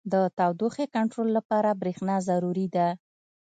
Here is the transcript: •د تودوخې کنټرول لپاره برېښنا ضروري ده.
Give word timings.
•د 0.13 0.15
تودوخې 0.37 0.85
کنټرول 0.95 1.29
لپاره 1.37 1.69
برېښنا 1.81 2.15
ضروري 2.29 2.67
ده. 2.75 2.87